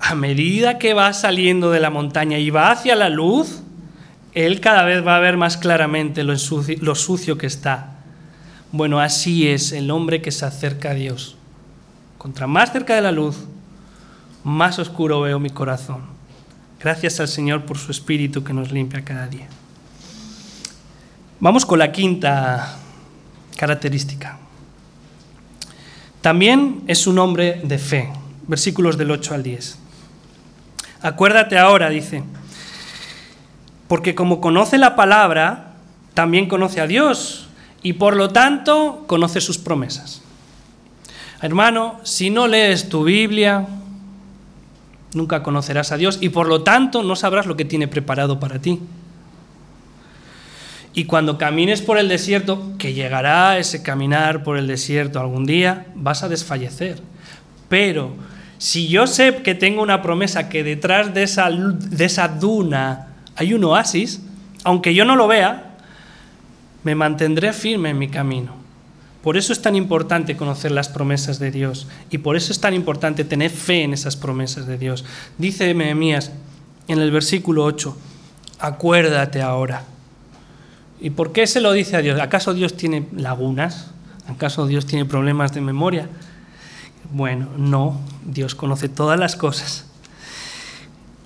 [0.00, 3.60] A medida que va saliendo de la montaña y va hacia la luz,
[4.32, 7.91] él cada vez va a ver más claramente lo, sucio que está.
[8.72, 11.36] Bueno, así es el hombre que se acerca a Dios.
[12.16, 13.36] Contra más cerca de la luz,
[14.44, 16.00] más oscuro veo mi corazón.
[16.80, 19.46] Gracias al Señor por su Espíritu que nos limpia cada día.
[21.38, 22.78] Vamos con la quinta
[23.58, 24.38] característica.
[26.22, 28.10] También es un hombre de fe.
[28.46, 29.78] Versículos del 8 al 10.
[31.02, 32.24] Acuérdate ahora, dice,
[33.86, 35.74] porque como conoce la palabra,
[36.14, 37.41] también conoce a Dios
[37.82, 40.22] y por lo tanto conoce sus promesas.
[41.40, 43.66] Hermano, si no lees tu Biblia,
[45.14, 48.60] nunca conocerás a Dios y por lo tanto no sabrás lo que tiene preparado para
[48.60, 48.78] ti.
[50.94, 55.86] Y cuando camines por el desierto, que llegará ese caminar por el desierto algún día,
[55.94, 57.00] vas a desfallecer.
[57.68, 58.14] Pero
[58.58, 63.54] si yo sé que tengo una promesa, que detrás de esa, de esa duna hay
[63.54, 64.20] un oasis,
[64.64, 65.71] aunque yo no lo vea,
[66.84, 68.62] me mantendré firme en mi camino.
[69.22, 72.74] Por eso es tan importante conocer las promesas de Dios y por eso es tan
[72.74, 75.04] importante tener fe en esas promesas de Dios.
[75.38, 76.32] Dice Nehemías
[76.88, 77.96] en el versículo 8,
[78.58, 79.84] acuérdate ahora.
[81.00, 82.20] ¿Y por qué se lo dice a Dios?
[82.20, 83.90] ¿Acaso Dios tiene lagunas?
[84.28, 86.08] ¿Acaso Dios tiene problemas de memoria?
[87.12, 89.86] Bueno, no, Dios conoce todas las cosas.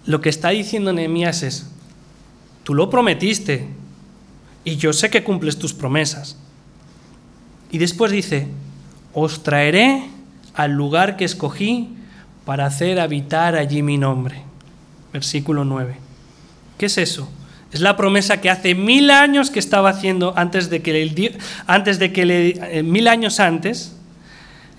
[0.04, 1.66] Lo que está diciendo Nehemías es,
[2.62, 3.68] tú lo prometiste
[4.66, 6.36] y yo sé que cumples tus promesas.
[7.70, 8.48] Y después dice,
[9.14, 10.02] os traeré
[10.54, 11.90] al lugar que escogí
[12.44, 14.42] para hacer habitar allí mi nombre.
[15.12, 15.96] Versículo 9.
[16.78, 17.28] ¿Qué es eso?
[17.70, 22.00] Es la promesa que hace mil años que estaba haciendo antes de que le, antes
[22.00, 23.94] de que eh, mil años antes,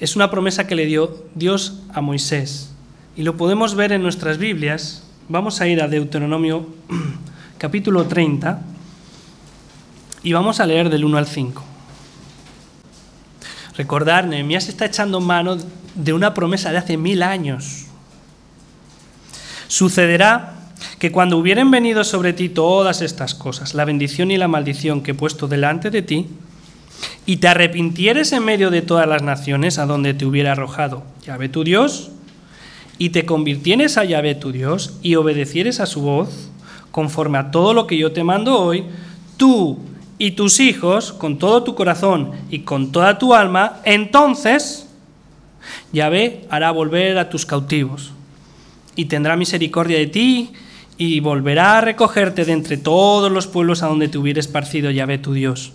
[0.02, 2.74] es una promesa que le dio Dios a Moisés.
[3.16, 5.04] Y lo podemos ver en nuestras Biblias.
[5.30, 6.68] Vamos a ir a Deuteronomio
[7.58, 8.74] capítulo 30
[10.24, 11.64] y vamos a leer del 1 al 5.
[13.78, 15.58] Recordar, Nehemías está echando mano
[15.96, 17.86] de una promesa de hace mil años.
[19.68, 20.54] Sucederá
[21.00, 25.12] que cuando hubieren venido sobre ti todas estas cosas, la bendición y la maldición que
[25.12, 26.28] he puesto delante de ti,
[27.26, 31.50] y te arrepintieres en medio de todas las naciones a donde te hubiera arrojado Yahvé
[31.50, 32.10] tu Dios,
[32.98, 36.50] y te convirtieres a Yahvé tu Dios y obedecieres a su voz,
[36.90, 38.86] conforme a todo lo que yo te mando hoy,
[39.38, 39.78] tú
[40.18, 44.88] y tus hijos con todo tu corazón y con toda tu alma, entonces
[45.92, 48.12] Yahvé hará volver a tus cautivos
[48.96, 50.52] y tendrá misericordia de ti
[50.98, 55.20] y volverá a recogerte de entre todos los pueblos a donde te hubiera esparcido Yahvé
[55.20, 55.74] tu Dios.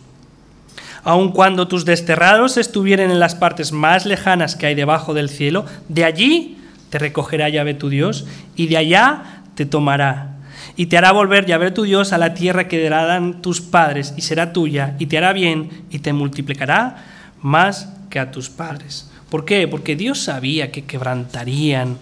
[1.04, 5.64] Aun cuando tus desterrados estuvieren en las partes más lejanas que hay debajo del cielo,
[5.88, 6.58] de allí
[6.90, 8.26] te recogerá Yahvé tu Dios
[8.56, 10.31] y de allá te tomará
[10.76, 14.22] y te hará volver Yahvé tu Dios a la tierra que darán tus padres y
[14.22, 17.04] será tuya y te hará bien y te multiplicará
[17.42, 19.10] más que a tus padres.
[19.28, 19.66] ¿Por qué?
[19.68, 21.96] Porque Dios sabía que quebrantarían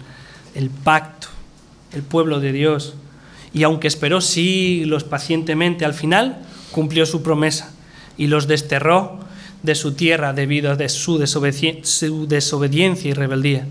[0.55, 1.27] el pacto,
[1.93, 2.95] el pueblo de Dios.
[3.53, 6.39] Y aunque esperó siglos pacientemente, al final
[6.71, 7.71] cumplió su promesa
[8.17, 9.19] y los desterró
[9.63, 13.65] de su tierra debido a su, desobediencia y rebeldía.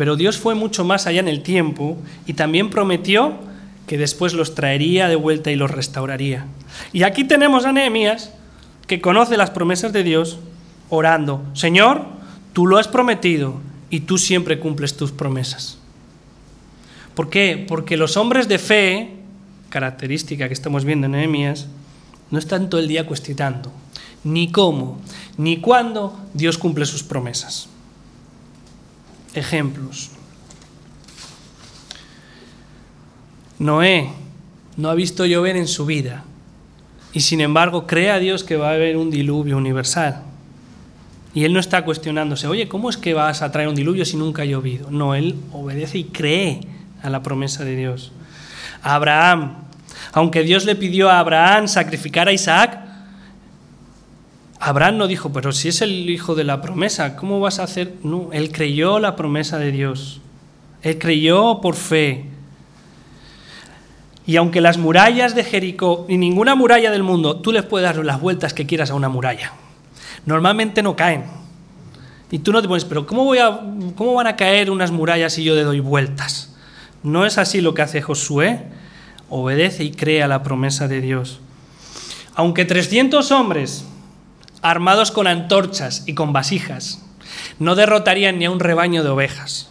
[0.00, 3.34] Pero Dios fue mucho más allá en el tiempo y también prometió
[3.86, 6.46] que después los traería de vuelta y los restauraría.
[6.94, 8.32] Y aquí tenemos a Nehemías,
[8.86, 10.38] que conoce las promesas de Dios,
[10.88, 12.06] orando, Señor,
[12.54, 13.60] tú lo has prometido
[13.90, 15.76] y tú siempre cumples tus promesas.
[17.14, 17.62] ¿Por qué?
[17.68, 19.10] Porque los hombres de fe,
[19.68, 21.66] característica que estamos viendo en Nehemías,
[22.30, 23.70] no están todo el día cuestionando
[24.24, 24.98] ni cómo,
[25.36, 27.68] ni cuándo Dios cumple sus promesas
[29.34, 30.10] ejemplos.
[33.58, 34.10] Noé
[34.76, 36.24] no ha visto llover en su vida
[37.12, 40.22] y sin embargo cree a Dios que va a haber un diluvio universal.
[41.32, 44.16] Y él no está cuestionándose, oye, ¿cómo es que vas a traer un diluvio si
[44.16, 44.90] nunca ha llovido?
[44.90, 46.60] No, él obedece y cree
[47.02, 48.12] a la promesa de Dios.
[48.82, 49.58] Abraham,
[50.12, 52.89] aunque Dios le pidió a Abraham sacrificar a Isaac,
[54.62, 57.94] Abraham no dijo, pero si es el hijo de la promesa, ¿cómo vas a hacer?
[58.02, 60.20] No, él creyó la promesa de Dios.
[60.82, 62.26] Él creyó por fe.
[64.26, 68.04] Y aunque las murallas de Jericó, y ninguna muralla del mundo, tú les puedes dar
[68.04, 69.54] las vueltas que quieras a una muralla.
[70.26, 71.24] Normalmente no caen.
[72.30, 73.60] Y tú no te pones, pero ¿cómo, voy a,
[73.96, 76.54] ¿cómo van a caer unas murallas si yo le doy vueltas?
[77.02, 78.66] No es así lo que hace Josué.
[79.30, 81.40] Obedece y cree a la promesa de Dios.
[82.34, 83.86] Aunque 300 hombres
[84.62, 87.04] armados con antorchas y con vasijas,
[87.58, 89.70] no derrotarían ni a un rebaño de ovejas.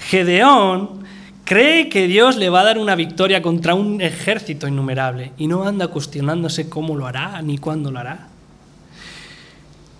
[0.00, 1.04] Gedeón
[1.44, 5.66] cree que Dios le va a dar una victoria contra un ejército innumerable y no
[5.66, 8.28] anda cuestionándose cómo lo hará ni cuándo lo hará.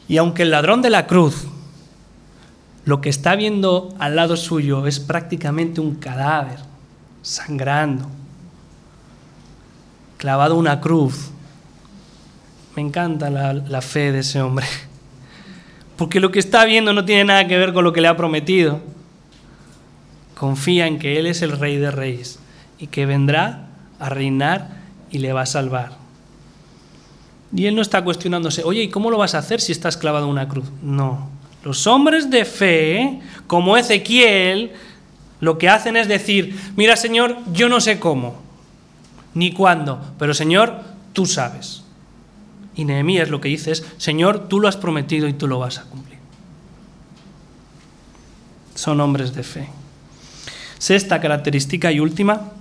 [0.09, 1.47] Y aunque el ladrón de la cruz
[2.87, 6.61] lo que está viendo al lado suyo es prácticamente un cadáver
[7.21, 8.07] sangrando,
[10.19, 11.31] clavado una cruz,
[12.77, 14.67] me encanta la, fe de ese hombre.
[15.97, 18.17] Porque lo que está viendo no tiene nada que ver con lo que le ha
[18.19, 18.81] prometido.
[20.35, 22.39] Confía en que Él es el Rey de Reyes
[22.79, 23.69] y que vendrá
[23.99, 24.77] a reinar
[25.11, 25.93] y le va a salvar.
[27.55, 30.27] Y Él no está cuestionándose, oye, ¿y cómo lo vas a hacer si estás clavado
[30.27, 30.67] en una cruz?
[30.83, 31.31] No.
[31.65, 34.73] Los hombres de fe, como Ezequiel,
[35.41, 38.45] lo que hacen es decir, mira Señor, yo no sé cómo.
[39.33, 40.83] ni cuándo, pero Señor,
[41.15, 41.86] tú sabes.
[42.77, 45.79] Y Nehemías lo que dice es, Señor, tú lo has prometido y tú lo vas
[45.79, 46.19] a cumplir.
[48.75, 49.69] Son hombres de fe.
[50.79, 52.53] Sexta característica y última,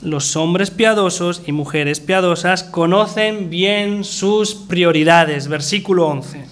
[0.00, 5.48] los hombres piadosos y mujeres piadosas conocen bien sus prioridades.
[5.48, 6.44] Versículo 11.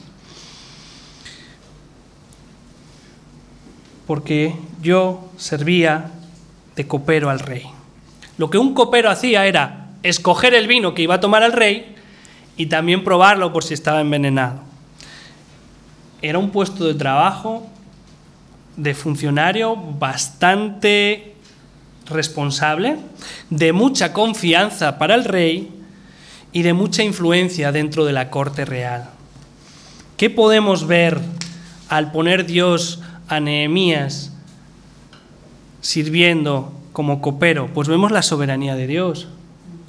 [4.07, 6.13] Porque yo servía
[6.77, 7.65] de copero al rey.
[8.37, 11.92] Lo que un copero hacía era escoger el vino que iba a tomar el rey
[12.57, 14.61] y también probarlo por si estaba envenenado.
[16.21, 17.67] Era un puesto de trabajo
[18.77, 21.35] de funcionario bastante
[22.07, 22.97] responsable,
[23.51, 25.71] de mucha confianza para el rey
[26.53, 29.11] y de mucha influencia dentro de la corte real.
[30.17, 31.21] ¿Qué podemos ver
[31.89, 34.33] al poner Dios a Nehemías
[35.81, 37.69] sirviendo como copero?
[37.73, 39.29] Pues vemos la soberanía de Dios.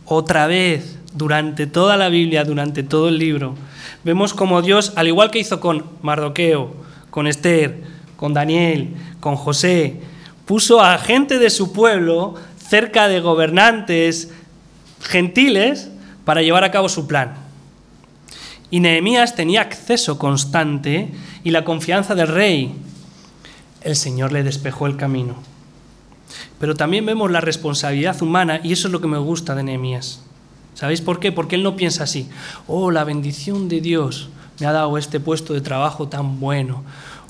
[0.05, 3.55] Otra vez, durante toda la Biblia, durante todo el libro,
[4.03, 6.74] vemos como Dios, al igual que hizo con Mardoqueo,
[7.09, 7.84] con Esther,
[8.16, 9.99] con Daniel, con José,
[10.45, 14.32] puso a gente de su pueblo cerca de gobernantes
[15.01, 15.89] gentiles
[16.26, 17.36] para llevar a cabo su plan.
[18.72, 21.11] Y Nehemías tenía acceso constante
[21.43, 22.74] y la confianza del rey.
[23.82, 25.36] El Señor le despejó el camino.
[26.59, 30.24] Pero también vemos la responsabilidad humana y eso es lo que me gusta de Nehemías.
[30.74, 31.32] ¿Sabéis por qué?
[31.32, 32.30] Porque él no piensa así.
[32.67, 36.84] Oh, la bendición de Dios me ha dado este puesto de trabajo tan bueno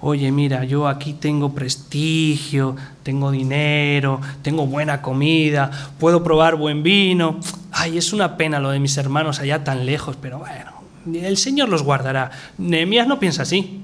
[0.05, 7.39] oye, mira, yo aquí tengo prestigio, tengo dinero, tengo buena comida, puedo probar buen vino.
[7.71, 10.71] Ay, es una pena lo de mis hermanos allá tan lejos, pero bueno,
[11.13, 12.31] el Señor los guardará.
[12.57, 13.79] Nehemías no piensa así.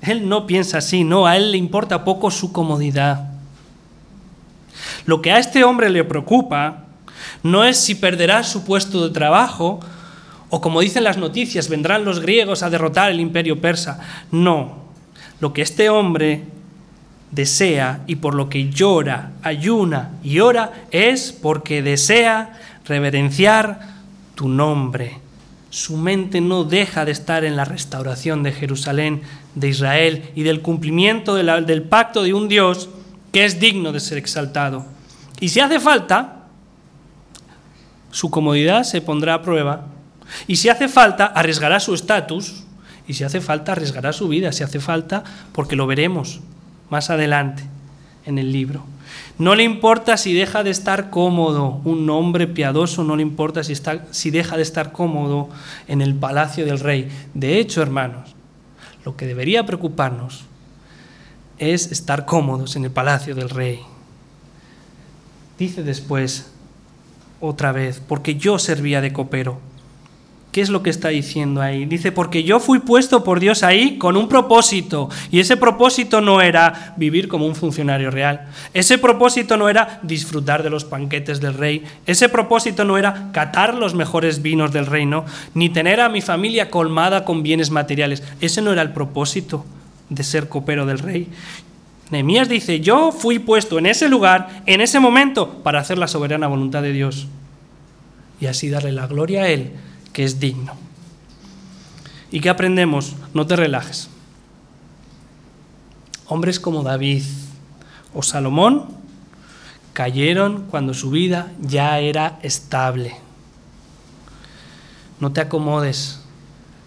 [0.00, 3.28] Él no piensa así, no, a él le importa poco su comodidad.
[5.04, 6.86] Lo que a este hombre le preocupa
[7.42, 9.80] no es si perderá su puesto de trabajo
[10.50, 14.00] o como dicen las noticias, vendrán los griegos a derrotar el imperio persa.
[14.32, 14.84] No,
[15.38, 16.42] lo que este hombre
[17.30, 23.80] desea y por lo que llora, ayuna y ora es porque desea reverenciar
[24.34, 25.18] tu nombre.
[25.70, 29.22] Su mente no deja de estar en la restauración de Jerusalén,
[29.54, 32.88] de Israel y del cumplimiento del pacto de un Dios
[33.32, 34.84] que es digno de ser exaltado.
[35.38, 36.39] Y si hace falta,
[38.10, 39.86] su comodidad se pondrá a prueba.
[40.46, 42.64] Y si hace falta, arriesgará su estatus
[43.06, 46.40] y si hace falta, arriesgará su vida, si hace falta, porque lo veremos
[46.90, 47.64] más adelante
[48.24, 48.84] en el libro.
[49.38, 53.72] No le importa si deja de estar cómodo, un hombre piadoso no le importa si,
[53.72, 55.48] está, si deja de estar cómodo
[55.88, 57.08] en el palacio del rey.
[57.34, 58.34] De hecho, hermanos,
[59.04, 60.44] lo que debería preocuparnos
[61.58, 63.80] es estar cómodos en el palacio del rey.
[65.58, 66.50] Dice después,
[67.40, 69.58] otra vez, porque yo servía de copero
[70.52, 71.84] ¿Qué es lo que está diciendo ahí?
[71.84, 75.08] Dice, porque yo fui puesto por Dios ahí con un propósito.
[75.30, 78.48] Y ese propósito no era vivir como un funcionario real.
[78.74, 81.84] Ese propósito no era disfrutar de los banquetes del rey.
[82.04, 85.24] Ese propósito no era catar los mejores vinos del reino,
[85.54, 88.24] ni tener a mi familia colmada con bienes materiales.
[88.40, 89.64] Ese no era el propósito
[90.08, 91.28] de ser copero del rey.
[92.10, 96.48] Nehemías dice, yo fui puesto en ese lugar, en ese momento, para hacer la soberana
[96.48, 97.28] voluntad de Dios.
[98.40, 99.72] Y así darle la gloria a Él
[100.12, 100.74] que es digno.
[102.30, 103.16] ¿Y qué aprendemos?
[103.34, 104.08] No te relajes.
[106.26, 107.22] Hombres como David
[108.14, 108.86] o Salomón
[109.92, 113.16] cayeron cuando su vida ya era estable.
[115.18, 116.22] No te acomodes.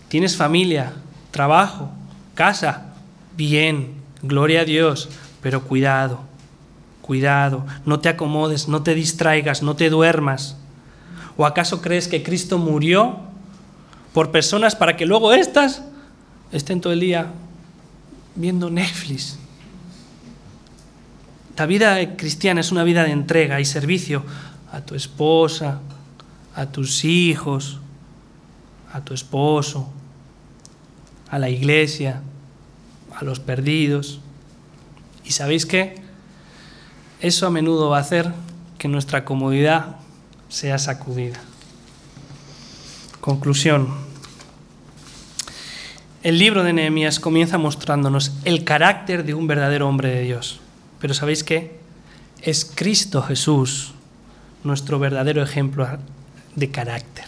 [0.08, 0.94] Tienes familia,
[1.32, 1.92] trabajo,
[2.36, 2.94] casa.
[3.36, 5.10] Bien, gloria a Dios,
[5.42, 6.22] pero cuidado,
[7.02, 7.66] cuidado.
[7.86, 10.58] No te acomodes, no te distraigas, no te duermas.
[11.38, 13.18] ¿O acaso crees que Cristo murió
[14.14, 15.84] por personas para que luego éstas
[16.52, 17.28] estén todo el día
[18.36, 19.38] viendo Netflix?
[21.58, 24.24] La vida cristiana es una vida de entrega y servicio
[24.72, 25.82] a tu esposa,
[26.56, 27.80] a tus hijos,
[28.92, 29.92] a tu esposo,
[31.30, 32.22] a la iglesia,
[33.16, 34.20] a los perdidos.
[35.24, 36.02] ¿Y sabéis qué?
[37.22, 38.34] Eso a menudo va a hacer
[38.78, 39.98] que nuestra comodidad
[40.50, 41.40] sea sacudida.
[43.22, 43.88] Conclusión.
[46.24, 50.60] El libro de Nehemías comienza mostrándonos el carácter de un verdadero hombre de Dios.
[51.00, 51.80] Pero ¿sabéis qué?
[52.42, 53.94] Es Cristo Jesús
[54.64, 55.88] nuestro verdadero ejemplo
[56.56, 57.26] de carácter.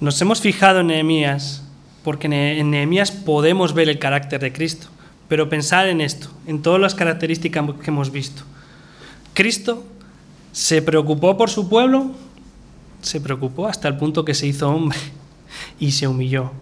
[0.00, 1.62] Nos hemos fijado en Nehemías
[2.04, 4.88] porque en Nehemías podemos ver el carácter de Cristo.
[5.28, 8.42] Pero pensad en esto, en todas las características que hemos visto.
[9.34, 9.84] Cristo
[10.52, 12.10] ¿Se preocupó por su pueblo?
[13.00, 14.98] Se preocupó hasta el punto que se hizo hombre
[15.80, 16.52] y se humilló.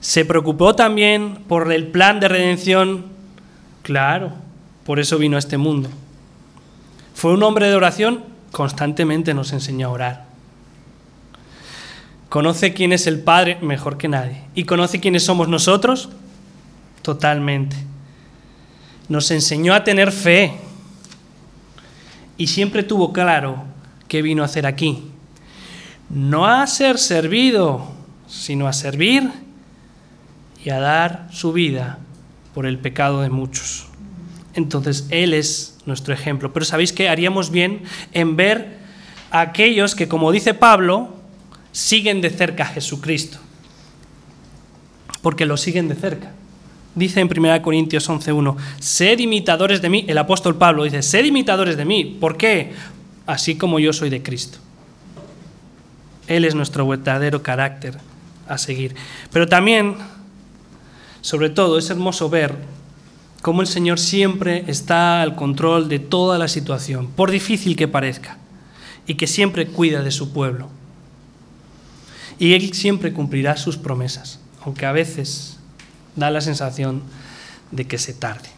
[0.00, 3.06] ¿Se preocupó también por el plan de redención?
[3.82, 4.32] Claro,
[4.84, 5.88] por eso vino a este mundo.
[7.14, 8.24] ¿Fue un hombre de oración?
[8.52, 10.31] Constantemente nos enseñó a orar.
[12.32, 13.58] ¿Conoce quién es el Padre?
[13.60, 14.40] Mejor que nadie.
[14.54, 16.08] ¿Y conoce quiénes somos nosotros?
[17.02, 17.76] Totalmente.
[19.10, 20.54] Nos enseñó a tener fe.
[22.38, 23.62] Y siempre tuvo claro
[24.08, 25.10] qué vino a hacer aquí.
[26.08, 27.92] No a ser servido,
[28.26, 29.30] sino a servir
[30.64, 31.98] y a dar su vida
[32.54, 33.88] por el pecado de muchos.
[34.54, 36.50] Entonces, Él es nuestro ejemplo.
[36.54, 37.82] Pero ¿sabéis que haríamos bien
[38.14, 38.78] en ver
[39.30, 41.20] a aquellos que, como dice Pablo,
[41.72, 43.38] siguen de cerca a Jesucristo?
[45.22, 46.32] Porque lo siguen de cerca.
[46.94, 50.04] Dice en 1 Corintios 11.1, sed imitadores de mí.
[50.08, 52.04] El apóstol Pablo dice, sed imitadores de mí.
[52.20, 52.72] ¿Por qué?
[53.26, 54.58] Así como yo soy de Cristo.
[56.26, 57.98] Él es nuestro verdadero carácter
[58.46, 58.94] a seguir.
[59.32, 59.96] Pero también,
[61.22, 62.54] sobre todo, es hermoso ver
[63.40, 68.38] cómo el Señor siempre está al control de toda la situación, por difícil que parezca,
[69.06, 70.68] y que siempre cuida de su pueblo.
[72.42, 75.58] Y Él siempre cumplirá sus promesas, aunque a veces
[76.16, 77.04] da la sensación
[77.70, 78.48] de que se tarde.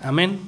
[0.00, 0.40] Amén.